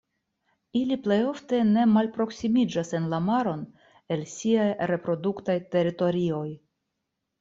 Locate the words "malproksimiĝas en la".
1.91-3.19